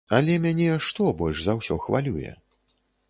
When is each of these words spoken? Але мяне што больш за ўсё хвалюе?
Але 0.19 0.37
мяне 0.45 0.69
што 0.85 1.09
больш 1.19 1.37
за 1.49 1.57
ўсё 1.59 1.77
хвалюе? 1.85 2.31